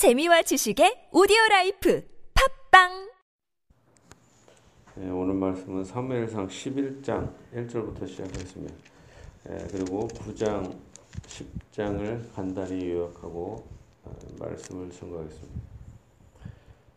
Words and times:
재미와 0.00 0.40
지식의 0.40 1.10
오디오 1.12 1.36
라이프 1.50 2.02
팟빵 2.70 3.10
예, 4.96 5.10
오늘 5.10 5.34
말씀은 5.34 5.84
사무엘상 5.84 6.48
11장 6.48 7.30
1절부터 7.54 8.08
시작하겠습니다. 8.08 8.74
예, 9.50 9.58
그리고 9.70 10.08
9장 10.08 10.74
10장을 11.26 12.34
간단히 12.34 12.90
요약하고 12.90 13.62
어, 14.04 14.16
말씀을 14.38 14.88
증거하겠습니다. 14.90 15.60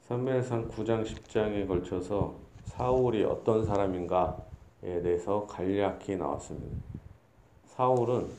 사무엘상 0.08 0.70
9장 0.70 1.06
10장에 1.06 1.68
걸쳐서 1.68 2.36
사울이 2.64 3.26
어떤 3.26 3.66
사람인가에 3.66 5.02
대해서 5.04 5.46
간략히 5.48 6.16
나왔습니다. 6.16 6.78
사울은 7.68 8.30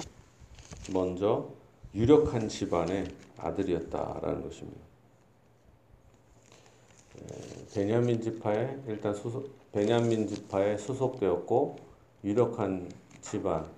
먼저 0.95 1.51
유력한 1.95 2.49
집안의 2.49 3.07
아들이었다라는 3.39 4.43
것입니다. 4.43 4.81
베냐민 7.73 8.21
지파에 8.21 8.79
일단 8.89 9.15
수속 9.15 9.51
베냐민 9.73 10.27
지파에 10.27 10.77
수속되었고 10.77 11.77
유력한 12.25 12.91
집안 13.21 13.69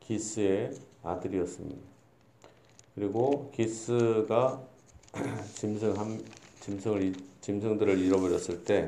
기스의 0.00 0.72
아들이었습니다. 1.02 1.80
그리고 2.94 3.50
기스가 3.54 4.62
짐승 5.54 5.96
한 5.96 6.22
짐승을 6.60 7.14
짐승들을 7.40 7.98
잃어버렸을 7.98 8.64
때 8.64 8.86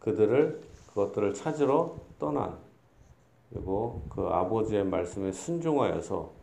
그들을 0.00 0.60
그것들을 0.88 1.34
찾으러 1.34 1.96
떠난 2.18 2.58
그리고 3.50 4.02
그 4.08 4.22
아버지의 4.22 4.84
말씀에 4.84 5.32
순종하여서 5.32 6.16
어, 6.16 6.35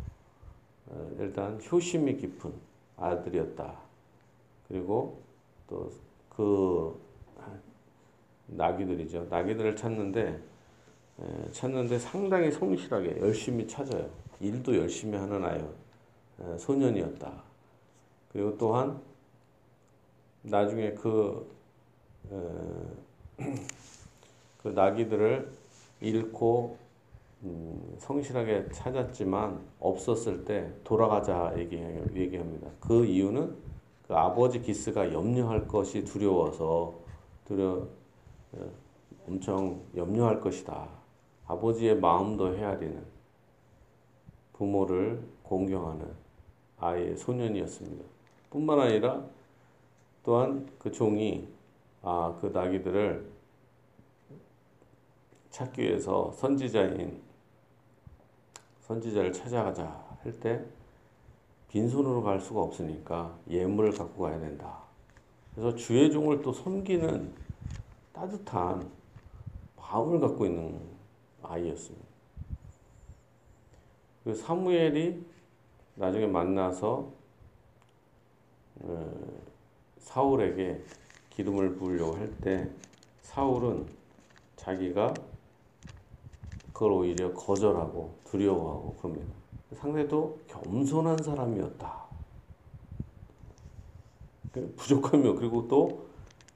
일단 1.19 1.59
효심이 1.71 2.17
깊은 2.17 2.53
아들이었다. 2.97 3.77
그리고 4.67 5.21
또 5.67 5.89
그 6.35 6.99
나귀들이죠. 8.47 9.27
나귀들을 9.29 9.75
찾는데 9.75 10.39
찾는데 11.51 11.99
상당히 11.99 12.51
성실하게 12.51 13.19
열심히 13.19 13.67
찾아요. 13.67 14.09
일도 14.39 14.75
열심히 14.75 15.17
하는 15.17 15.45
아이 15.45 15.63
소년이었다. 16.57 17.31
그리고 18.31 18.57
또한 18.57 18.99
나중에 20.41 20.93
그, 20.93 21.47
그 24.63 24.69
나귀들을 24.69 25.51
잃고 26.01 26.77
음, 27.43 27.95
성실하게 27.97 28.69
찾았지만 28.71 29.59
없었을 29.79 30.45
때 30.45 30.71
돌아가자 30.83 31.53
얘기합니다. 31.57 32.69
그 32.79 33.05
이유는 33.05 33.55
그 34.07 34.15
아버지 34.15 34.61
기스가 34.61 35.11
염려할 35.11 35.67
것이 35.67 36.03
두려워서 36.05 36.93
두려 37.45 37.85
엄청 39.27 39.81
염려할 39.95 40.39
것이다. 40.39 40.87
아버지의 41.47 41.99
마음도 41.99 42.55
헤아리는 42.55 43.03
부모를 44.53 45.21
공경하는 45.43 46.07
아이의 46.79 47.17
소년이었습니다. 47.17 48.03
뿐만 48.49 48.79
아니라 48.79 49.25
또한 50.23 50.69
그 50.77 50.91
종이 50.91 51.47
아, 52.01 52.37
그 52.39 52.47
나귀들을 52.47 53.31
찾기 55.49 55.81
위해서 55.81 56.31
선지자인 56.33 57.21
선지자를 58.83 59.31
찾아가자 59.33 60.03
할 60.23 60.39
때 60.39 60.63
빈손으로 61.69 62.21
갈 62.21 62.39
수가 62.39 62.61
없으니까 62.61 63.35
예물을 63.49 63.91
갖고 63.93 64.23
가야 64.23 64.39
된다. 64.39 64.77
그래서 65.55 65.75
주의 65.75 66.11
종을 66.11 66.41
또 66.41 66.53
섬기는 66.53 67.33
따뜻한 68.13 68.87
마음을 69.75 70.19
갖고 70.19 70.45
있는 70.45 70.79
아이였습니다. 71.41 72.05
그 74.23 74.35
사무엘이 74.35 75.25
나중에 75.95 76.27
만나서 76.27 77.11
어, 78.81 79.13
사울에게 79.97 80.83
기름을 81.31 81.75
부으려고 81.75 82.15
할 82.15 82.29
때 82.41 82.69
사울은 83.23 83.87
자기가 84.57 85.13
그걸 86.73 86.91
오히려 86.91 87.33
거절하고 87.33 88.15
두려워하고 88.25 88.95
그럽니다. 88.95 89.33
상대도 89.75 90.39
겸손한 90.47 91.17
사람이었다. 91.23 92.03
그 94.51 94.73
부족하며 94.77 95.35
그리고 95.35 95.67
또 95.67 96.13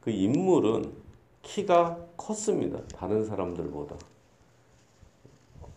그 0.08 0.12
인물은 0.12 0.90
키가 1.42 1.98
컸습니다. 2.16 2.80
다른 2.96 3.26
사람들보다. 3.26 3.98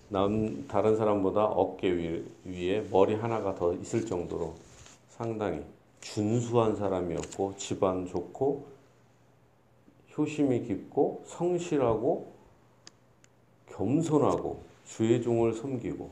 남, 0.09 0.69
다른 0.69 0.97
사람보다 0.97 1.47
어깨 1.47 1.91
위, 1.91 2.25
위에 2.45 2.87
머리 2.93 3.17
하나가 3.17 3.56
더 3.56 3.75
있을 3.75 4.06
정도로 4.06 4.55
상당히 5.09 5.65
준수한 6.00 6.77
사람이었고 6.77 7.56
집안 7.56 8.06
좋고 8.06 8.67
효심이 10.17 10.62
깊고 10.62 11.25
성실하고 11.27 12.33
겸손하고 13.81 14.63
주의 14.87 15.23
종을 15.23 15.55
섬기고 15.55 16.11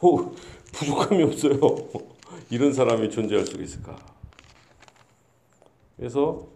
뭐 0.00 0.34
부족함이 0.72 1.22
없어요. 1.24 1.58
이런 2.50 2.72
사람이 2.72 3.10
존재할 3.10 3.44
수 3.44 3.60
있을까? 3.60 3.96
그래서 5.96 6.46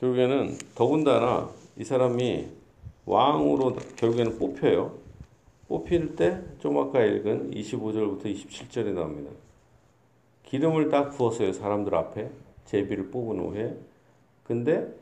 결국에는 0.00 0.58
더군다나 0.74 1.50
이 1.78 1.84
사람이 1.84 2.48
왕으로 3.06 3.76
결국에는 3.96 4.38
뽑혀요. 4.38 5.00
뽑힐 5.68 6.16
때 6.16 6.38
좀 6.58 6.78
아까 6.78 7.02
읽은 7.02 7.50
25절부터 7.52 8.24
27절에 8.24 8.92
나옵니다. 8.92 9.30
기름을 10.44 10.90
딱 10.90 11.10
부었어요. 11.10 11.52
사람들 11.52 11.94
앞에 11.94 12.30
제비를 12.66 13.10
뽑은 13.10 13.38
후에. 13.40 13.76
근데 14.44 14.86
아, 14.86 15.01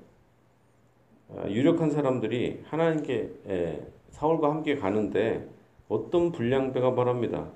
유력한 1.49 1.91
사람들이 1.91 2.61
하나님께 2.65 3.81
사울과 4.11 4.51
함께 4.51 4.77
가는데 4.77 5.49
어떤 5.89 6.33
불량배가 6.33 6.91
말합니다. 6.91 7.49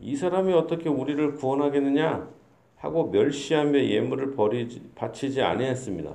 이 0.00 0.16
사람이 0.16 0.52
어떻게 0.52 0.88
우리를 0.88 1.34
구원하겠느냐 1.34 2.28
하고 2.76 3.10
멸시하며 3.10 3.78
예물을 3.84 4.32
버리지 4.32 4.82
바치지 4.94 5.40
아니했습니다. 5.42 6.12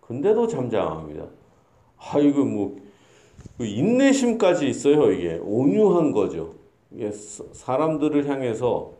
근데도 0.00 0.46
잠잠합니다. 0.46 1.26
아 1.96 2.18
이거 2.18 2.44
뭐그 2.44 3.64
인내심까지 3.64 4.68
있어요. 4.68 5.10
이게 5.12 5.38
온유한 5.42 6.12
거죠. 6.12 6.54
이게 6.90 7.10
사람들을 7.10 8.28
향해서 8.28 8.92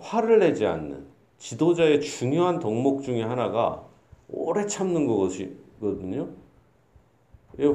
화를 0.00 0.40
내지 0.40 0.66
않는 0.66 1.06
지도자의 1.38 2.00
중요한 2.00 2.58
덕목 2.58 3.02
중에 3.02 3.22
하나가 3.22 3.84
오래 4.28 4.66
참는 4.66 5.06
것이 5.06 5.56
거든요. 5.82 6.28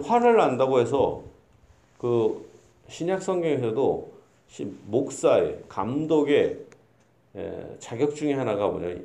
화를 0.03 0.38
난다고 0.38 0.79
해서 0.79 1.23
그 2.00 2.50
신약 2.88 3.22
성경에서도 3.22 4.12
목사의 4.85 5.63
감독의 5.68 6.66
자격 7.79 8.16
중에 8.16 8.34
하나가 8.34 8.69
뭐냐 8.69 9.00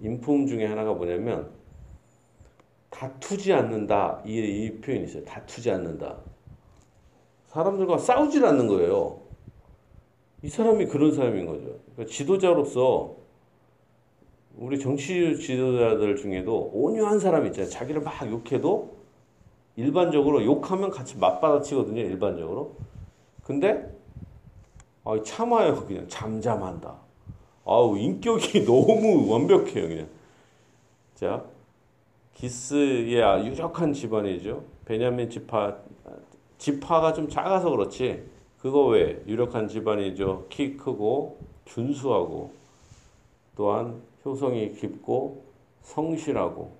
인품 0.00 0.46
중에 0.46 0.66
하나가 0.66 0.92
뭐냐면 0.92 1.50
다투지 2.90 3.52
않는다 3.52 4.22
이, 4.26 4.38
이 4.38 4.80
표현이 4.80 5.04
있어요. 5.04 5.24
다투지 5.24 5.70
않는다. 5.70 6.16
사람들과 7.46 7.98
싸우질 7.98 8.44
않는 8.44 8.66
거예요. 8.66 9.20
이 10.42 10.48
사람이 10.48 10.86
그런 10.86 11.14
사람인 11.14 11.46
거죠. 11.46 11.78
그러니까 11.94 12.12
지도자로서 12.12 13.21
우리 14.56 14.78
정치 14.78 15.36
지도자들 15.38 16.16
중에도 16.16 16.70
온유한 16.74 17.18
사람 17.18 17.46
있잖아요. 17.46 17.70
자기를 17.70 18.02
막 18.02 18.30
욕해도 18.30 18.96
일반적으로 19.76 20.44
욕하면 20.44 20.90
같이 20.90 21.16
맞받아치거든요. 21.16 22.00
일반적으로. 22.00 22.76
근데 23.42 23.90
아, 25.04 25.20
참아요. 25.24 25.84
그냥 25.86 26.06
잠잠한다. 26.08 26.94
아우 27.64 27.96
인격이 27.96 28.64
너무 28.66 29.30
완벽해요. 29.32 29.88
그냥. 29.88 30.08
자 31.14 31.44
기스의 32.34 33.46
유력한 33.46 33.92
집안이죠. 33.92 34.64
베냐민 34.84 35.30
지파 35.30 35.76
지파가 36.58 37.12
좀 37.12 37.28
작아서 37.28 37.70
그렇지. 37.70 38.24
그거 38.58 38.86
왜 38.86 39.22
유력한 39.26 39.66
집안이죠. 39.66 40.46
키 40.48 40.76
크고 40.76 41.38
준수하고 41.64 42.52
또한 43.56 44.00
효성이 44.24 44.72
깊고 44.72 45.44
성실하고 45.82 46.76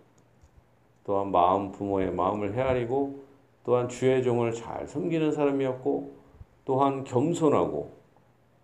또한 1.04 1.30
마음 1.30 1.72
부모의 1.72 2.12
마음을 2.12 2.54
헤아리고 2.54 3.22
또한 3.64 3.88
주의 3.88 4.22
종을 4.22 4.52
잘 4.52 4.86
섬기는 4.86 5.32
사람이었고 5.32 6.12
또한 6.64 7.04
겸손하고 7.04 7.92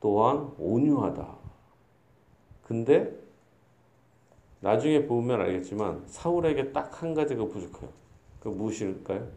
또한 0.01 0.53
온유하다. 0.59 1.37
근데 2.63 3.13
나중에 4.61 5.07
보면 5.07 5.41
알겠지만 5.41 6.05
사울에게 6.07 6.73
딱 6.73 7.03
한 7.03 7.15
가지가 7.15 7.45
부족해요. 7.47 7.91
그 8.41 8.49
무엇일까요? 8.49 9.29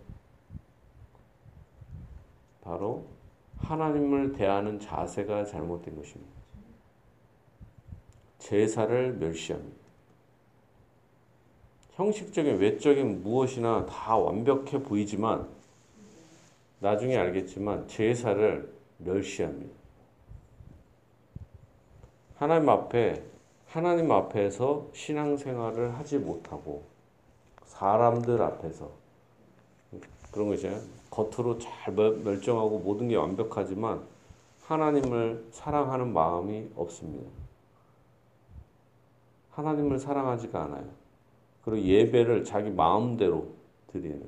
바로 2.62 3.06
하나님을 3.58 4.34
대하는 4.34 4.80
자세가 4.80 5.46
잘못된 5.46 5.96
것입니다. 5.96 6.41
제사를 8.42 9.14
멸시합니다. 9.14 9.78
형식적인 11.92 12.58
외적인 12.58 13.24
무엇이나 13.24 13.86
다 13.86 14.18
완벽해 14.18 14.82
보이지만 14.84 15.48
나중에 16.80 17.16
알겠지만 17.16 17.88
제사를 17.88 18.74
멸시합니다. 18.98 19.74
하나님 22.36 22.70
앞에 22.70 23.24
하나님 23.68 24.12
앞에서 24.12 24.88
신앙생활을 24.94 25.94
하지 25.96 26.18
못하고 26.18 26.84
사람들 27.66 28.42
앞에서 28.42 28.90
그런 30.32 30.48
거 30.48 30.56
있잖아요. 30.56 30.82
겉으로 31.12 31.60
잘 31.60 31.94
멸정하고 31.94 32.80
모든 32.80 33.10
게 33.10 33.16
완벽하지만 33.16 34.02
하나님을 34.64 35.46
사랑하는 35.52 36.14
마음이 36.14 36.72
없습니다. 36.76 37.41
하나님을 39.62 40.00
사랑하지가 40.00 40.64
않아요. 40.64 40.86
그리고 41.64 41.86
예배를 41.86 42.44
자기 42.44 42.72
마음대로 42.72 43.48
드리는 43.88 44.22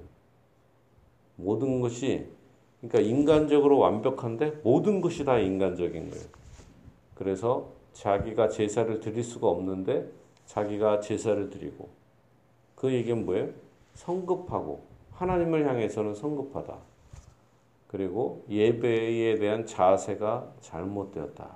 모든 1.36 1.82
것이 1.82 2.28
그러니까 2.80 3.00
인간적으로 3.00 3.80
완벽한데 3.80 4.62
모든 4.64 5.02
것이 5.02 5.26
다 5.26 5.40
인간적인 5.40 6.10
거예요. 6.10 6.26
그래서 7.16 7.70
자기가 7.94 8.50
제사를 8.50 9.00
드릴 9.00 9.24
수가 9.24 9.48
없는데 9.48 10.10
자기가 10.46 11.00
제사를 11.00 11.50
드리고 11.50 11.90
그 12.76 12.92
얘기는 12.92 13.26
뭐예요? 13.26 13.50
성급하고 13.94 14.82
하나님을 15.14 15.68
향해서는 15.68 16.16
성급하다. 16.16 16.76
그리고 17.88 18.44
예배에 18.50 19.36
대한 19.36 19.66
자세가 19.66 20.52
잘못되었다. 20.62 21.48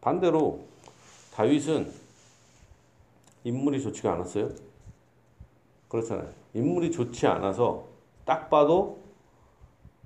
반대로 0.00 0.60
다윗은 1.38 1.88
인물이 3.44 3.80
좋지가 3.80 4.14
않았어요. 4.14 4.50
그렇잖아요. 5.86 6.28
인물이 6.52 6.90
좋지 6.90 7.28
않아서 7.28 7.84
딱 8.24 8.50
봐도 8.50 8.98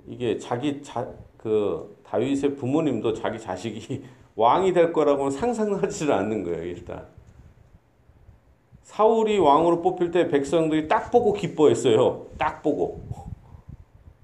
이게 0.06 0.36
자기 0.36 0.82
자, 0.82 1.08
그 1.38 1.96
다윗의 2.04 2.56
부모님도 2.56 3.14
자기 3.14 3.40
자식이 3.40 4.04
왕이 4.36 4.74
될 4.74 4.92
거라고는 4.92 5.30
상상하지를 5.30 6.12
않는 6.12 6.42
거예요, 6.44 6.64
일단. 6.64 7.06
사울이 8.82 9.38
왕으로 9.38 9.80
뽑힐 9.80 10.10
때 10.10 10.28
백성들이 10.28 10.86
딱 10.86 11.10
보고 11.10 11.32
기뻐했어요. 11.32 12.26
딱 12.36 12.62
보고. 12.62 13.00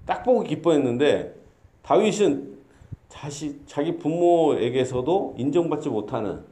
딱 0.05 0.23
보고 0.23 0.43
기뻐했는데 0.43 1.33
다윗은 1.81 2.59
자식, 3.07 3.63
자기 3.65 3.97
부모에게서도 3.97 5.33
인정받지 5.39 5.89
못하는 5.89 6.47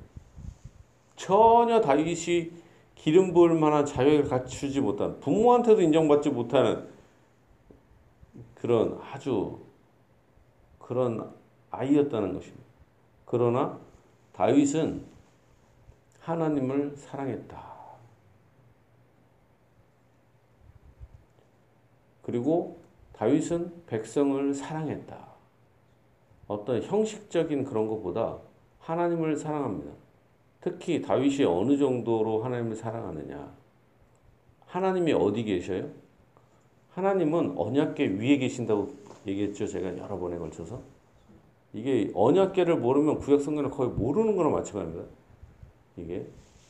전혀 1.18 1.82
다윗이 1.82 2.52
기름 2.96 3.34
부을 3.34 3.54
만한 3.56 3.86
자격을 3.86 4.30
갖추지 4.30 4.80
못한 4.80 5.20
부모한테도 5.20 5.82
인정받지 5.82 6.30
못하는 6.30 6.88
그런 8.56 9.00
아주 9.02 9.60
그런 10.80 11.34
아이였다는 11.70 12.34
것입니다. 12.34 12.64
그러나 13.26 13.78
다윗은 14.34 15.04
하나님을 16.22 16.96
사랑했다. 16.96 17.68
그리고 22.22 22.80
다윗은 23.14 23.86
백성을 23.86 24.54
사랑했다. 24.54 25.18
어떤 26.48 26.82
형식적인 26.82 27.64
그런 27.64 27.88
것보다 27.88 28.38
하나님을 28.80 29.36
사랑합니다. 29.36 30.07
특히 30.62 31.02
다윗이 31.02 31.46
어느 31.46 31.78
정도로 31.78 32.44
하나님을 32.44 32.76
사랑하느냐. 32.76 33.52
하나님이 34.66 35.14
어디 35.14 35.44
계셔요? 35.44 35.86
하나님은 36.94 37.54
언약계 37.58 38.06
위에 38.20 38.38
계신다고 38.38 38.90
얘기했죠. 39.28 39.68
제가 39.68 39.98
여러 39.98 40.18
번에 40.18 40.38
걸쳐서. 40.38 40.80
이게 41.74 42.10
언약계를 42.14 42.78
모르면 42.78 43.20
구약 43.20 43.42
성경을 43.42 43.70
거의 43.70 43.90
모르는 43.90 44.36
거나 44.36 44.50
마찬가지입니다. 44.50 45.08
이게 45.98 46.26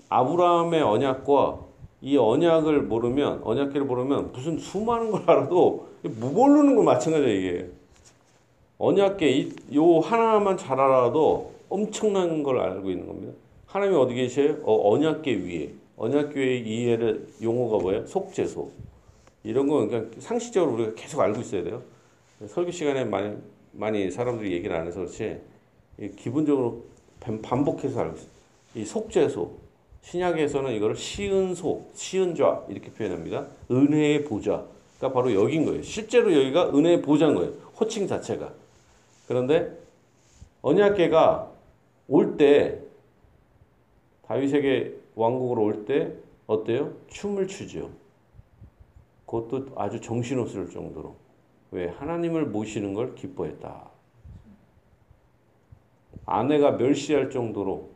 아브라함의 0.10 0.82
언약과 0.82 1.60
이 2.02 2.18
언약을 2.18 2.84
모르면 2.84 3.42
언약계를 3.44 3.86
모르면 3.86 4.32
무슨 4.32 4.58
수많은 4.58 5.12
걸 5.12 5.24
알아도 5.28 5.88
모르는 6.20 6.76
거 6.76 6.84
마찬가지야 6.84 7.30
이게. 7.30 7.72
언약계 8.80 9.50
요 9.76 10.00
하나만 10.00 10.58
잘 10.58 10.80
알아도 10.80 11.54
엄청난 11.70 12.44
걸 12.44 12.60
알고 12.60 12.92
있는 12.92 13.08
겁니다. 13.08 13.34
하나님이 13.68 13.98
어디 13.98 14.16
계세요? 14.16 14.58
어, 14.64 14.94
언약계 14.94 15.36
위에. 15.36 15.74
언약계의 15.98 16.68
이해를 16.68 17.28
용어가 17.42 17.78
뭐예요? 17.78 18.06
속죄소. 18.06 18.72
이런 19.44 19.68
거 19.68 19.86
그냥 19.88 20.12
상식적으로 20.20 20.74
우리가 20.74 20.94
계속 20.96 21.22
알고 21.22 21.42
있어야 21.42 21.64
돼요. 21.64 21.82
설교 22.46 22.72
시간에 22.72 23.04
많이 23.04 23.36
많이 23.72 24.12
사람들이 24.12 24.52
얘기를 24.54 24.76
안 24.76 24.88
해서 24.88 25.00
그렇지 25.00 25.40
기본적으로 26.18 26.84
반복해서 27.20 28.00
알고 28.00 28.16
있어요. 28.18 28.30
이 28.76 28.86
속죄소 28.86 29.58
신약에서는 30.02 30.72
이거를 30.74 30.96
시은소, 30.96 31.88
시은좌 31.94 32.66
이렇게 32.70 32.92
표현합니다. 32.92 33.48
은혜의 33.70 34.24
보좌가 34.26 35.12
바로 35.14 35.34
여긴 35.34 35.66
거예요. 35.66 35.82
실제로 35.82 36.32
여기가 36.34 36.70
은혜의 36.70 37.02
보좌인 37.02 37.36
거예요. 37.36 37.52
호칭 37.80 38.08
자체가. 38.08 38.54
그런데 39.28 39.78
언약계가 40.62 41.52
올 42.08 42.38
때 42.38 42.80
다윗에게 44.28 44.96
왕국으로 45.16 45.64
올 45.64 45.86
때 45.86 46.14
어때요? 46.48 46.94
춤을 47.08 47.48
추죠. 47.48 47.90
그것도 49.26 49.74
아주 49.76 50.00
정신없을 50.00 50.70
정도로. 50.70 51.16
왜? 51.72 51.88
하나님을 51.88 52.46
모시는 52.46 52.94
걸 52.94 53.16
기뻐했다. 53.16 53.90
아내가 56.26 56.72
멸시할 56.72 57.30
정도로 57.30 57.90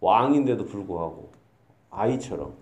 왕인데도 0.00 0.64
불구하고 0.66 1.32
아이처럼 1.90 2.56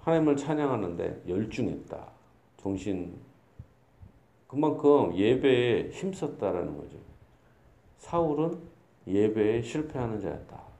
하나님을 0.00 0.36
찬양하는데 0.36 1.24
열중했다. 1.28 2.06
정신 2.56 3.18
그만큼 4.48 5.14
예배에 5.14 5.90
힘썼다라는 5.90 6.76
거죠. 6.76 6.96
사울은 7.98 8.58
예배에 9.06 9.62
실패하는 9.62 10.20
자였다. 10.20 10.71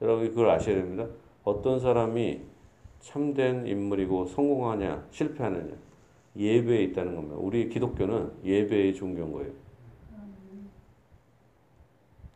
여러분 0.00 0.28
그걸 0.28 0.50
아셔야 0.50 0.76
됩니다. 0.76 1.06
어떤 1.44 1.80
사람이 1.80 2.42
참된 3.00 3.66
인물이고 3.66 4.26
성공하냐 4.26 5.06
실패하느냐 5.10 5.74
예배에 6.36 6.82
있다는 6.84 7.14
겁니다. 7.16 7.36
우리 7.38 7.68
기독교는 7.68 8.32
예배의 8.44 8.94
종교인 8.94 9.32
거예요. 9.32 9.52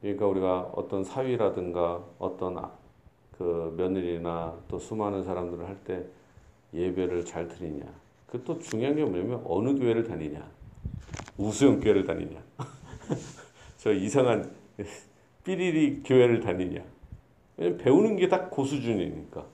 그러니까 0.00 0.26
우리가 0.26 0.60
어떤 0.74 1.04
사위라든가 1.04 2.04
어떤 2.18 2.70
그 3.32 3.74
며느리나 3.76 4.58
또 4.68 4.78
수많은 4.78 5.22
사람들을 5.22 5.66
할 5.68 5.76
때 5.84 6.04
예배를 6.74 7.24
잘 7.24 7.46
드리냐. 7.48 7.84
그 8.26 8.42
또 8.44 8.58
중요한 8.58 8.96
게 8.96 9.04
뭐냐면 9.04 9.42
어느 9.44 9.78
교회를 9.78 10.04
다니냐. 10.04 10.50
우수영 11.36 11.80
교회를 11.80 12.04
다니냐. 12.04 12.42
저 13.76 13.92
이상한 13.92 14.50
삐리리 15.44 16.02
교회를 16.02 16.40
다니냐. 16.40 16.82
왜냐면 17.56 17.78
배우는 17.78 18.16
게딱그 18.16 18.64
수준이니까. 18.64 19.46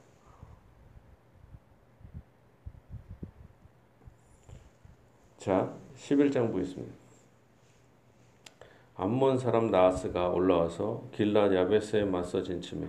자, 5.39 5.73
11장 5.97 6.51
보겠습니다. 6.53 6.99
암몬 8.97 9.39
사람 9.39 9.71
나하스가 9.71 10.29
올라와서 10.31 11.05
길라 11.13 11.55
야베스에 11.55 12.05
맞서 12.05 12.43
진침해 12.43 12.89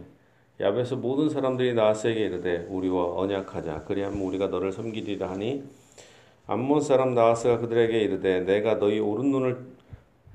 야베스 0.60 0.96
모든 0.96 1.30
사람들이 1.30 1.76
나하스에게 1.76 2.20
이르되 2.22 2.66
우리와 2.68 3.16
언약하자 3.16 3.84
그리하면 3.84 4.20
우리가 4.20 4.48
너를 4.48 4.72
섬기리라 4.72 5.30
하니 5.30 5.64
암몬 6.48 6.82
사람 6.82 7.14
나하스가 7.14 7.60
그들에게 7.60 8.00
이르되 8.02 8.40
내가 8.40 8.80
너희 8.80 9.00
오른 9.00 9.30
눈을 9.30 9.68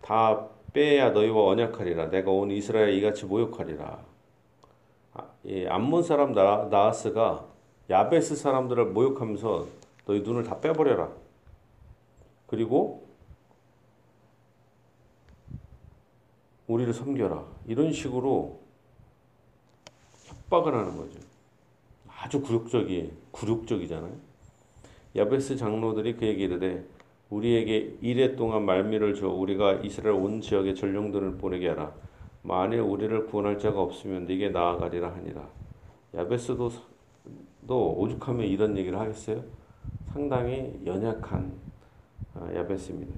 다 0.00 0.48
빼야 0.72 1.10
너희와 1.10 1.44
언약하리라 1.48 2.08
내가 2.08 2.30
온 2.30 2.52
이스라엘 2.52 2.94
이같이 2.94 3.26
모욕하리라 3.26 3.84
아, 3.84 4.13
이 5.44 5.66
암몬 5.66 6.02
사람 6.02 6.32
나, 6.32 6.68
나하스가 6.70 7.46
야베스 7.90 8.36
사람들을 8.36 8.86
모욕하면서 8.86 9.66
너희 10.06 10.20
눈을 10.20 10.44
다 10.44 10.60
빼버려라 10.60 11.10
그리고 12.46 13.04
우리를 16.66 16.92
섬겨라. 16.92 17.44
이런 17.66 17.92
식으로 17.92 18.60
협박을 20.24 20.74
하는 20.74 20.96
거죠. 20.96 21.18
아주 22.08 22.40
굴욕적이 22.40 23.12
굴욕적이잖아요. 23.32 24.12
야베스 25.16 25.56
장로들이 25.56 26.16
그에게 26.16 26.44
이르되 26.44 26.84
우리에게 27.30 27.98
이래 28.00 28.36
동안 28.36 28.64
말미를 28.64 29.14
줘 29.14 29.28
우리가 29.28 29.74
이스라엘 29.74 30.16
온 30.16 30.40
지역에 30.40 30.74
전령들을 30.74 31.36
보내게 31.38 31.68
하라. 31.68 31.92
만일 32.46 32.80
우리를 32.80 33.26
구원할 33.26 33.58
자가 33.58 33.80
없으면 33.80 34.26
네게 34.26 34.50
나아가리라 34.50 35.14
하니라. 35.14 35.48
야베스도 36.14 36.70
또 37.66 37.94
오죽하면 37.98 38.46
이런 38.46 38.76
얘기를 38.76 39.00
하겠어요? 39.00 39.42
상당히 40.12 40.78
연약한 40.84 41.52
아, 42.34 42.54
야베스입니다. 42.54 43.14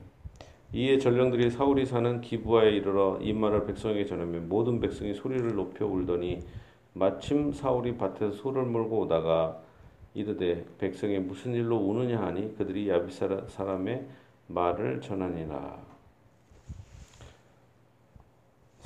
이에 0.72 0.98
전령들이 0.98 1.50
사울이 1.50 1.86
사는 1.86 2.20
기부하에 2.20 2.70
이르러 2.70 3.18
이 3.20 3.32
말을 3.32 3.66
백성에게 3.66 4.04
전하면 4.04 4.48
모든 4.48 4.78
백성이 4.78 5.12
소리를 5.12 5.56
높여 5.56 5.86
울더니 5.86 6.42
마침 6.92 7.52
사울이 7.52 7.96
밭에서 7.96 8.30
소를 8.30 8.64
몰고 8.64 9.00
오다가 9.00 9.60
이르되 10.14 10.64
백성이 10.78 11.18
무슨 11.18 11.52
일로 11.52 11.76
우느냐 11.78 12.22
하니 12.22 12.56
그들이 12.56 12.88
야비스 12.88 13.46
사람의 13.48 14.06
말을 14.46 15.00
전하니라. 15.00 15.95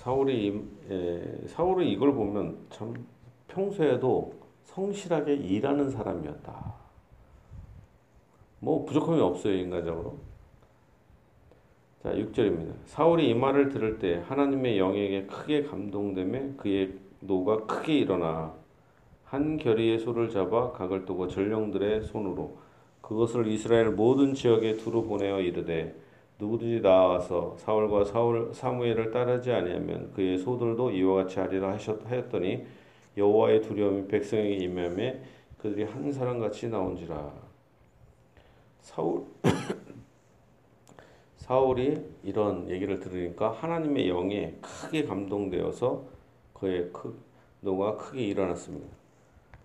사울이 0.01 0.67
에, 0.91 1.47
사울이 1.47 1.93
이걸 1.93 2.15
보면 2.15 2.57
참 2.71 2.95
평소에도 3.49 4.33
성실하게 4.65 5.35
일하는 5.35 5.91
사람이었다. 5.91 6.75
뭐 8.61 8.85
부족함이 8.87 9.21
없어요 9.21 9.55
인간적으로. 9.55 10.17
자 12.03 12.15
6절입니다. 12.15 12.73
사울이 12.87 13.29
이 13.29 13.35
말을 13.35 13.69
들을 13.69 13.99
때 13.99 14.23
하나님의 14.27 14.79
영에게 14.79 15.27
크게 15.27 15.65
감동되며 15.65 16.57
그의 16.57 16.95
노가 17.21 17.67
크게 17.67 17.99
일어나 17.99 18.55
한 19.27 19.59
결의의 19.59 19.99
소를 19.99 20.31
잡아 20.31 20.73
각을 20.73 21.05
두고 21.05 21.29
전령들의 21.29 22.05
손으로 22.05 22.57
그것을 23.03 23.47
이스라엘 23.49 23.91
모든 23.91 24.33
지역에 24.33 24.79
두루 24.79 25.03
보내어 25.03 25.41
이르되 25.41 25.95
누구든지 26.41 26.81
나와서 26.81 27.55
사울과 27.59 28.05
사울 28.05 28.53
사무엘을 28.55 29.11
따르지 29.11 29.53
아니하면 29.53 30.11
그의 30.15 30.39
소들도 30.39 30.91
이와 30.91 31.23
같이 31.23 31.39
하리라 31.39 31.77
하였더니 32.05 32.67
여호와의 33.17 33.61
두려움이 33.61 34.09
백성에게 34.09 34.55
임함에 34.57 35.23
그들이 35.59 35.85
한 35.85 36.11
사람 36.11 36.41
같이 36.41 36.69
나온지라 36.69 37.31
사울 38.81 39.27
사울이 41.37 42.01
이런 42.23 42.71
얘기를 42.71 42.99
들으니까 42.99 43.51
하나님의 43.51 44.09
영에 44.09 44.55
크게 44.61 45.05
감동되어서 45.05 46.05
그의 46.55 46.91
크, 46.93 47.19
노가 47.61 47.97
크게 47.97 48.23
일어났습니다. 48.23 48.87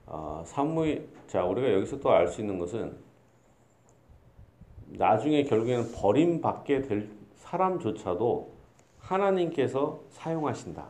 아, 0.07 0.41
사무엘 0.45 1.07
자 1.27 1.45
우리가 1.45 1.71
여기서 1.73 1.99
또 1.99 2.11
알 2.11 2.27
수 2.27 2.41
있는 2.41 2.57
것은 2.59 3.04
나중에 4.87 5.43
결국에는 5.43 5.91
버림받게 5.91 6.81
될 6.83 7.09
사람조차도 7.35 8.53
하나님께서 8.99 10.01
사용하신다. 10.09 10.85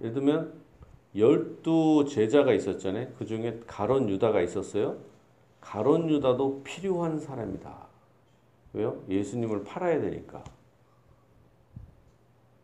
예를 0.00 0.14
들면 0.14 0.62
열두 1.16 2.06
제자가 2.08 2.52
있었잖아요. 2.52 3.08
그 3.18 3.26
중에 3.26 3.60
가론 3.66 4.08
유다가 4.08 4.40
있었어요. 4.40 4.96
가론 5.60 6.08
유다도 6.08 6.62
필요한 6.64 7.18
사람이다. 7.18 7.86
왜요? 8.72 9.02
예수님을 9.08 9.64
팔아야 9.64 10.00
되니까. 10.00 10.42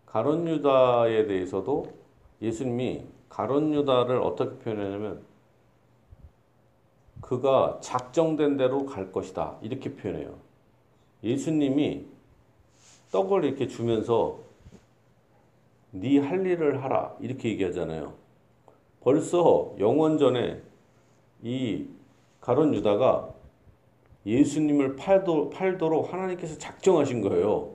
가론 0.06 0.48
유다에 0.48 1.26
대해서도 1.26 1.92
예수님이 2.40 3.04
가론 3.28 3.74
유다를 3.74 4.16
어떻게 4.22 4.58
표현하냐면 4.58 5.22
그가 7.28 7.76
작정된 7.82 8.56
대로 8.56 8.86
갈 8.86 9.12
것이다. 9.12 9.58
이렇게 9.60 9.94
표현해요. 9.94 10.34
예수님이 11.22 12.06
떡을 13.12 13.44
이렇게 13.44 13.68
주면서 13.68 14.38
네 15.90 16.18
할 16.20 16.46
일을 16.46 16.82
하라. 16.82 17.14
이렇게 17.20 17.50
얘기하잖아요. 17.50 18.14
벌써 19.02 19.74
영원 19.78 20.16
전에 20.16 20.62
이 21.42 21.86
가론 22.40 22.74
유다가 22.74 23.28
예수님을 24.24 24.96
팔도, 24.96 25.50
팔도록 25.50 26.10
하나님께서 26.10 26.56
작정하신 26.56 27.20
거예요. 27.20 27.74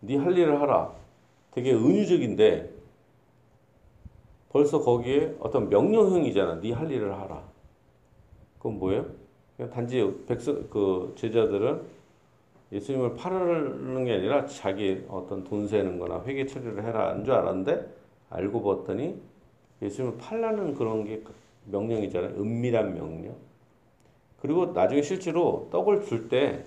네 0.00 0.16
할 0.16 0.38
일을 0.38 0.62
하라. 0.62 0.90
되게 1.50 1.74
은유적인데 1.74 2.70
벌써 4.48 4.80
거기에 4.80 5.36
어떤 5.40 5.68
명령형이잖아. 5.68 6.62
네 6.62 6.72
할 6.72 6.90
일을 6.90 7.12
하라. 7.12 7.53
그건 8.64 8.78
뭐예요? 8.78 9.04
그냥 9.58 9.70
단지 9.70 10.10
백성 10.26 10.66
그 10.70 11.12
제자들은 11.16 11.82
예수님을 12.72 13.14
팔는 13.14 14.04
게 14.06 14.14
아니라 14.14 14.46
자기 14.46 15.04
어떤 15.06 15.44
돈 15.44 15.68
세는 15.68 15.98
거나 15.98 16.24
회계 16.24 16.46
처리를 16.46 16.82
해라 16.82 17.10
한 17.10 17.24
줄 17.26 17.34
알았는데 17.34 17.86
알고 18.30 18.62
봤더니 18.62 19.20
예수님을 19.82 20.16
팔라는 20.16 20.74
그런 20.74 21.04
게 21.04 21.22
명령이잖아요. 21.66 22.40
은밀한 22.40 22.94
명령. 22.94 23.34
그리고 24.40 24.66
나중에 24.72 25.02
실제로 25.02 25.68
떡을 25.70 26.06
줄 26.06 26.30
때 26.30 26.64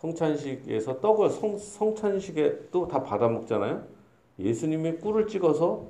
성찬식에서 0.00 1.00
떡을 1.00 1.30
성, 1.30 1.56
성찬식에 1.56 2.68
또 2.70 2.86
다 2.86 3.02
받아 3.02 3.26
먹잖아요. 3.28 3.82
예수님이 4.38 4.98
꿀을 4.98 5.28
찍어서 5.28 5.86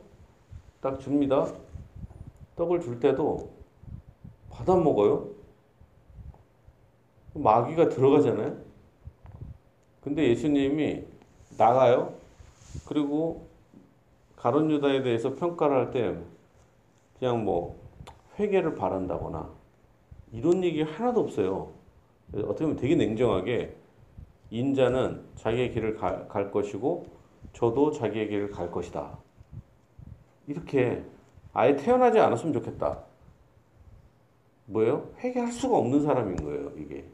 딱 0.80 1.00
줍니다. 1.00 1.52
떡을 2.54 2.80
줄 2.80 3.00
때도 3.00 3.53
받아 4.54 4.76
먹어요. 4.76 5.28
마귀가 7.34 7.88
들어가잖아요. 7.88 8.56
근데 10.00 10.28
예수님이 10.28 11.04
나가요. 11.58 12.14
그리고 12.86 13.48
가론 14.36 14.70
유다에 14.70 15.02
대해서 15.02 15.34
평가를 15.34 15.76
할 15.76 15.90
때 15.90 16.16
그냥 17.18 17.44
뭐 17.44 17.76
회개를 18.38 18.74
바란다거나 18.74 19.50
이런 20.32 20.62
얘기 20.62 20.82
하나도 20.82 21.20
없어요. 21.20 21.72
어떻게 22.34 22.64
보면 22.64 22.76
되게 22.76 22.94
냉정하게 22.96 23.76
인자는 24.50 25.24
자기의 25.36 25.70
길을 25.72 25.96
가, 25.96 26.26
갈 26.28 26.50
것이고 26.50 27.06
저도 27.52 27.92
자기의 27.92 28.28
길을 28.28 28.50
갈 28.50 28.70
것이다. 28.70 29.18
이렇게 30.46 31.02
아예 31.52 31.76
태어나지 31.76 32.18
않았으면 32.18 32.52
좋겠다. 32.52 33.04
뭐예요? 34.66 35.08
회개할 35.18 35.52
수가 35.52 35.76
없는 35.76 36.02
사람인 36.02 36.36
거예요, 36.36 36.72
이게. 36.76 37.04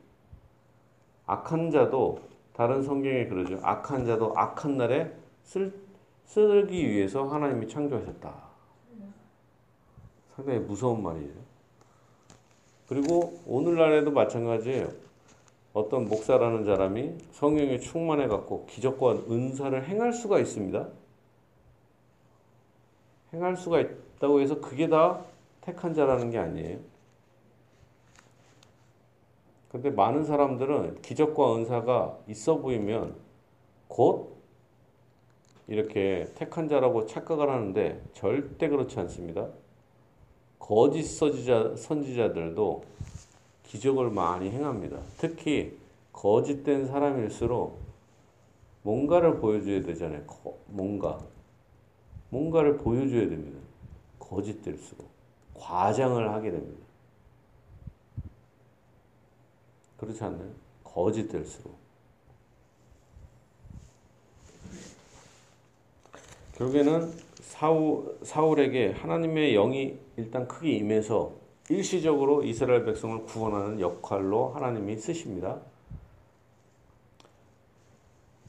악한 1.26 1.71
자도 1.71 2.21
다른 2.52 2.83
성경에 2.83 3.26
그러죠. 3.26 3.59
악한 3.62 4.07
자도 4.07 4.35
악한 4.37 4.76
날에 4.76 5.12
쓸, 5.42 5.73
쓰기 6.25 6.88
위해서 6.88 7.26
하나님이 7.26 7.69
창조하셨다. 7.69 8.50
상당히 10.37 10.59
무서운 10.61 11.02
말이죠. 11.02 11.35
그리고 12.88 13.40
오늘날에도 13.47 14.11
마찬가지예요. 14.11 14.88
어떤 15.73 16.09
목사라는 16.09 16.64
사람이 16.64 17.14
성령에 17.33 17.78
충만해 17.78 18.26
갖고 18.26 18.66
기적과 18.66 19.12
은사를 19.30 19.87
행할 19.87 20.12
수가 20.12 20.40
있습니다. 20.40 20.88
행할 23.33 23.57
수가 23.57 23.80
있다고 23.80 24.40
해서 24.40 24.61
그게 24.61 24.88
다 24.88 25.25
택한 25.61 25.95
자라는 25.95 26.30
게 26.30 26.38
아니에요. 26.38 26.78
근데 29.71 29.89
많은 29.91 30.25
사람들은 30.25 31.00
기적과 31.00 31.57
은사가 31.57 32.19
있어 32.29 32.59
보이면 32.59 33.15
곧 33.87 34.37
이렇게 35.69 36.27
택한 36.35 36.69
자라고 36.69 37.07
착각을 37.07 37.49
하는데 37.49 38.03
절대 38.12 38.69
그렇지 38.69 38.99
않습니다. 38.99 39.49
거짓 40.59 41.05
선지자, 41.05 41.77
선지자들도 41.77 42.83
기적을 43.62 44.11
많이 44.11 44.50
행합니다. 44.50 44.99
특히 45.19 45.79
거짓된 46.12 46.87
사람일수록 46.87 47.79
뭔가를 48.83 49.39
보여줘야 49.39 49.83
되잖아요. 49.83 50.25
뭔가. 50.67 51.21
뭔가를 52.31 52.77
보여줘야 52.79 53.29
됩니다. 53.29 53.61
거짓될수록. 54.19 55.09
과장을 55.55 56.29
하게 56.29 56.50
됩니다. 56.50 56.89
그렇지 60.00 60.25
않나요? 60.25 60.49
거짓될수록. 60.83 61.78
결국에는 66.54 67.12
사울, 67.40 68.19
사울에게 68.23 68.92
하나님의 68.92 69.52
영이 69.52 69.99
일단 70.16 70.49
크게 70.49 70.73
임해서 70.73 71.33
일시적으로 71.69 72.42
이스라엘 72.42 72.85
백성을 72.85 73.25
구원하는 73.25 73.78
역할로 73.78 74.49
하나님이 74.49 74.97
쓰십니다. 74.97 75.61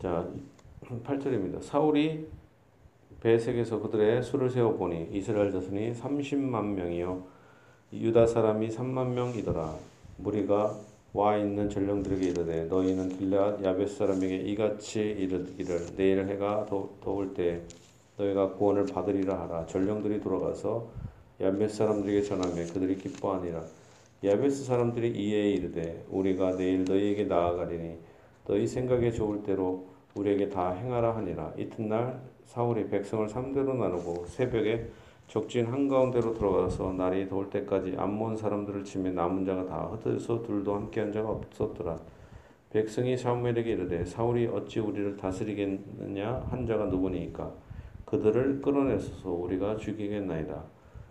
자, 0.02 0.28
8절입니다. 0.84 1.62
사울이 1.62 2.28
배색에서 3.20 3.80
그들의 3.80 4.24
수를 4.24 4.50
세어 4.50 4.72
보니 4.72 5.10
이스라엘 5.12 5.52
자손이 5.52 5.94
30만 5.94 6.64
명이요 6.74 7.24
유다 7.94 8.26
사람이 8.26 8.70
3만 8.70 9.10
명이더라. 9.10 9.76
무리가 10.18 10.76
와 11.14 11.38
있는 11.38 11.70
전령들에게 11.70 12.28
이르되 12.30 12.66
너희는 12.66 13.10
길앗 13.18 13.64
야벳 13.64 13.90
사람에게 13.90 14.36
이같이 14.38 15.02
이르기를 15.02 15.96
내일 15.98 16.26
해가 16.28 16.66
더, 16.70 16.90
더울 17.04 17.34
때 17.34 17.62
너희가 18.18 18.54
구원을 18.54 18.86
받으리라 18.86 19.42
하라. 19.42 19.66
전령들이 19.66 20.22
돌아가서 20.22 20.88
야벳 21.42 21.70
사람들에게 21.72 22.22
전하며 22.22 22.56
그들이 22.74 22.96
기뻐하니라. 22.96 23.62
야베스 24.24 24.66
사람들이 24.66 25.10
이에 25.10 25.50
이르되 25.50 26.06
우리가 26.10 26.56
내일 26.56 26.86
너희에게 26.86 27.24
나아가리니 27.24 27.98
너희 28.46 28.68
생각에 28.68 29.12
좋을 29.12 29.42
대로 29.42 29.88
우리에게 30.14 30.50
다 30.50 30.72
행하라 30.72 31.16
하니라 31.16 31.54
이튿날 31.58 32.22
사울이 32.46 32.88
백성을 32.90 33.28
삼대로 33.28 33.74
나누고 33.74 34.28
새벽에 34.28 34.90
적진 35.32 35.66
한가운데로 35.66 36.34
들어가서 36.34 36.92
날이 36.92 37.30
더울 37.30 37.50
때까지 37.50 37.96
암몬 37.98 38.36
사람들을 38.36 38.84
치며 38.84 39.12
남은 39.12 39.46
자가 39.46 39.66
다 39.66 39.86
흩어져서 39.86 40.42
둘도 40.42 40.76
함께한 40.76 41.14
자가 41.14 41.30
없었더라. 41.30 41.98
백성이 42.70 43.16
사무엘에게 43.16 43.72
이르되 43.72 44.04
사울이 44.04 44.48
어찌 44.48 44.82
우리를 44.82 45.16
다스리겠느냐? 45.16 46.48
한 46.50 46.66
자가 46.66 46.88
누구니까? 46.88 47.50
그들을 48.04 48.62
끌어내소서 48.62 49.30
우리가 49.30 49.78
죽이겠나이다. 49.78 50.66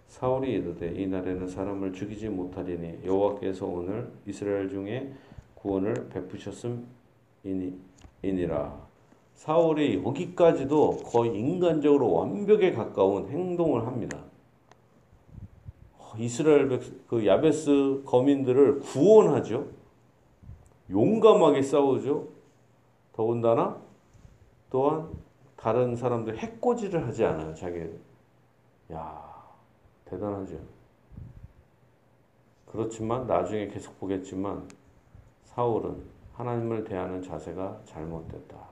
사울이 0.09 0.53
이르되 0.53 0.93
이 1.01 1.07
날에는 1.07 1.49
사람을 1.49 1.95
죽이지 1.95 2.29
못하리니 2.29 2.99
여호와께서 3.07 3.65
오늘 3.65 4.13
이스라엘 4.27 4.69
중에 4.69 5.15
구원을 5.55 6.11
베푸셨음이니라. 6.11 8.90
사울이 9.41 10.03
여기까지도 10.05 10.99
거의 10.99 11.35
인간적으로 11.35 12.13
완벽에 12.13 12.73
가까운 12.73 13.27
행동을 13.31 13.87
합니다. 13.87 14.19
이스라엘 16.19 16.69
그 17.07 17.27
야베스 17.27 18.03
거민들을 18.05 18.81
구원하죠. 18.81 19.67
용감하게 20.91 21.63
싸우죠. 21.63 22.29
더군다나 23.15 23.81
또한 24.69 25.09
다른 25.57 25.97
사람들 25.97 26.37
해코지를 26.37 27.07
하지 27.07 27.25
않아요. 27.25 27.55
자기 27.55 27.89
야 28.93 29.25
대단하죠. 30.05 30.59
그렇지만 32.67 33.27
나중에 33.27 33.69
계속 33.69 33.99
보겠지만 33.99 34.69
사울은 35.45 36.03
하나님을 36.35 36.85
대하는 36.85 37.23
자세가 37.23 37.81
잘못됐다. 37.87 38.70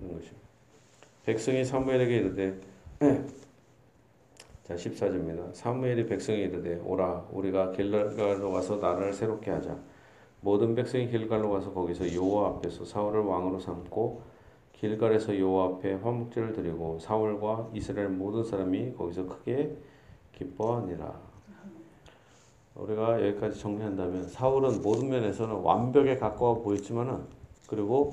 그런 0.00 0.14
것입니다. 0.14 0.48
백성이 1.24 1.64
사무엘에게 1.64 2.16
이르되 2.16 2.60
자 4.64 4.74
14절입니다. 4.74 5.54
사무엘이 5.54 6.06
백성에 6.06 6.38
이르되 6.38 6.80
오라 6.84 7.26
우리가 7.30 7.72
길갈로 7.72 8.52
가서 8.52 8.76
나라를 8.76 9.12
새롭게 9.12 9.50
하자. 9.50 9.76
모든 10.40 10.74
백성이 10.74 11.08
길갈로 11.08 11.50
가서 11.50 11.72
거기서 11.72 12.14
여호와 12.14 12.48
앞에서 12.50 12.84
사울을 12.84 13.20
왕으로 13.20 13.58
삼고 13.60 14.22
길갈에서 14.72 15.38
여호와 15.38 15.66
앞에 15.66 15.94
화목제를 15.94 16.54
드리고 16.54 16.98
사울과 16.98 17.70
이스라엘 17.74 18.08
모든 18.08 18.42
사람이 18.42 18.94
거기서 18.94 19.26
크게 19.26 19.76
기뻐하니라. 20.32 21.30
우리가 22.76 23.26
여기까지 23.26 23.60
정리한다면 23.60 24.28
사울은 24.28 24.80
모든 24.80 25.10
면에서는 25.10 25.54
완벽에 25.56 26.16
가까워 26.16 26.62
보였지만은 26.62 27.24
그리고 27.66 28.12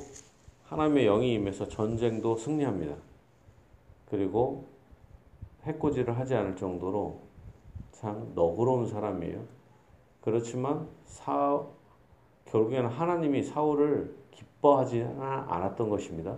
하나님의 0.67 1.05
영이 1.05 1.33
임해서 1.33 1.67
전쟁도 1.67 2.35
승리합니다. 2.35 2.95
그리고 4.09 4.65
해코지를 5.63 6.17
하지 6.17 6.35
않을 6.35 6.55
정도로 6.55 7.21
참 7.91 8.31
너그러운 8.35 8.87
사람이에요. 8.87 9.43
그렇지만 10.21 10.87
사 11.05 11.61
결국에는 12.45 12.89
하나님이 12.89 13.43
사울을 13.43 14.15
기뻐하지 14.31 15.03
않았던 15.19 15.89
것입니다. 15.89 16.37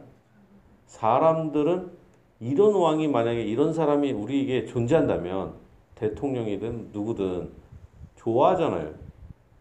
사람들은 0.85 1.91
이런 2.39 2.73
왕이 2.73 3.07
만약에 3.07 3.41
이런 3.43 3.73
사람이 3.73 4.11
우리에게 4.11 4.65
존재한다면 4.65 5.55
대통령이든 5.95 6.89
누구든 6.93 7.51
좋아하잖아요. 8.15 8.93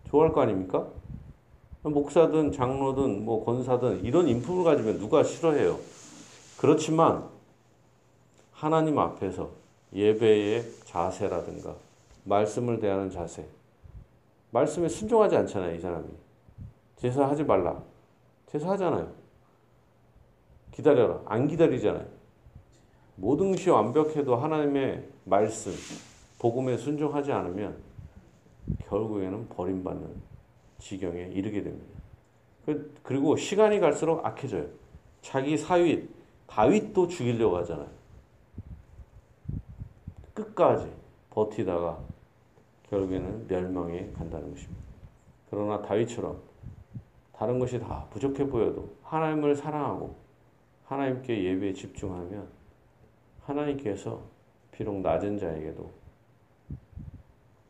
좋아할 0.05 0.33
거 0.33 0.43
아닙니까? 0.43 0.89
목사든 1.83 2.53
장로든 2.53 3.25
뭐 3.25 3.45
권사든 3.45 4.05
이런 4.05 4.29
인품을 4.29 4.65
가지면 4.65 4.99
누가 4.99 5.23
싫어해요. 5.23 5.79
그렇지만 6.59 7.29
하나님 8.53 8.99
앞에서 8.99 9.51
예배의 9.95 10.65
자세라든가 10.85 11.75
말씀을 12.25 12.81
대하는 12.81 13.11
자세 13.11 13.47
말씀에 14.51 14.89
순종하지 14.89 15.37
않잖아요, 15.37 15.75
이 15.77 15.81
사람이. 15.81 16.07
제사하지 16.97 17.45
말라. 17.45 17.83
제사하잖아요. 18.47 19.13
기다려라. 20.73 21.21
안 21.27 21.47
기다리잖아요. 21.47 22.07
모든 23.17 23.51
것이 23.51 23.69
완벽해도 23.69 24.37
하나님의 24.37 25.07
말씀, 25.25 25.73
복음에 26.39 26.77
순종하지 26.77 27.33
않으면 27.33 27.77
결국에는 28.89 29.49
버림받는 29.49 30.29
지경에 30.79 31.31
이르게 31.33 31.63
됩니다. 31.63 32.01
그, 32.65 32.95
그리고 33.03 33.37
시간이 33.37 33.81
갈수록 33.81 34.25
악해져요. 34.25 34.67
자기 35.21 35.57
사윗, 35.57 36.09
다윗도 36.47 37.09
죽이려고 37.09 37.57
하잖아요. 37.59 37.89
끝까지 40.35 40.91
버티다가 41.31 41.99
결국에는 42.91 43.47
멸망에 43.49 44.11
간다는 44.13 44.51
것입니다. 44.53 44.83
그러나 45.51 45.83
다윗처럼 45.83 46.41
다른 47.33 47.59
것이 47.59 47.79
다 47.79 48.07
부족해 48.11 48.49
보여도 48.49 48.97
하나님을 49.03 49.57
사랑하고 49.57 50.17
하나님께 50.85 51.45
예배에 51.45 51.73
집중하면 51.73 52.49
하나님께서 53.43 54.23
비록 54.73 55.01
낮은 55.01 55.39
자에게도 55.39 55.91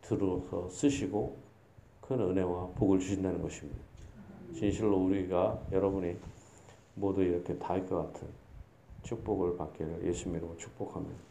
들어서 0.03 0.69
쓰시고 0.71 1.37
큰 2.09 2.19
은혜와 2.21 2.69
복을 2.69 3.01
주신다는 3.01 3.43
것입니다. 3.43 3.79
진실로 4.55 4.97
우리가 4.97 5.61
여러분이 5.71 6.17
모두 6.95 7.23
이렇게 7.23 7.59
다윗과 7.59 7.97
같은 7.97 8.29
축복을 9.03 9.59
받기를 9.59 10.07
예수님으로 10.07 10.57
축복합니다. 10.57 11.28